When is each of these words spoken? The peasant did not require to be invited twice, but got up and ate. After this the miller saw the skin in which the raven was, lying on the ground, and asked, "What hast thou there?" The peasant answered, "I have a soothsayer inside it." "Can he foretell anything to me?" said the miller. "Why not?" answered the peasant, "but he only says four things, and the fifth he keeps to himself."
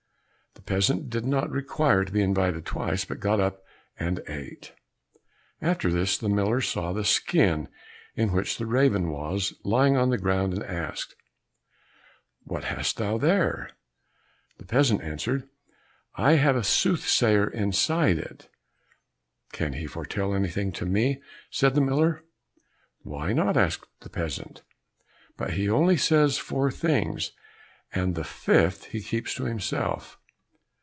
The 0.53 0.75
peasant 0.75 1.09
did 1.09 1.25
not 1.25 1.49
require 1.49 2.05
to 2.05 2.11
be 2.11 2.21
invited 2.21 2.65
twice, 2.65 3.03
but 3.03 3.19
got 3.19 3.39
up 3.39 3.63
and 3.97 4.21
ate. 4.27 4.73
After 5.59 5.91
this 5.91 6.17
the 6.17 6.29
miller 6.29 6.61
saw 6.61 6.93
the 6.93 7.03
skin 7.03 7.67
in 8.15 8.31
which 8.31 8.57
the 8.57 8.65
raven 8.67 9.09
was, 9.09 9.53
lying 9.63 9.97
on 9.97 10.11
the 10.11 10.19
ground, 10.19 10.53
and 10.53 10.63
asked, 10.63 11.15
"What 12.43 12.65
hast 12.65 12.97
thou 12.97 13.17
there?" 13.17 13.71
The 14.59 14.65
peasant 14.65 15.01
answered, 15.01 15.49
"I 16.15 16.33
have 16.33 16.55
a 16.55 16.63
soothsayer 16.63 17.49
inside 17.49 18.19
it." 18.19 18.47
"Can 19.53 19.73
he 19.73 19.87
foretell 19.87 20.33
anything 20.33 20.71
to 20.73 20.85
me?" 20.85 21.21
said 21.49 21.73
the 21.73 21.81
miller. 21.81 22.23
"Why 22.99 23.33
not?" 23.33 23.57
answered 23.57 23.85
the 24.01 24.09
peasant, 24.09 24.61
"but 25.37 25.53
he 25.53 25.67
only 25.69 25.97
says 25.97 26.37
four 26.37 26.69
things, 26.71 27.31
and 27.93 28.13
the 28.13 28.23
fifth 28.25 28.85
he 28.85 29.01
keeps 29.01 29.33
to 29.35 29.45
himself." 29.45 30.17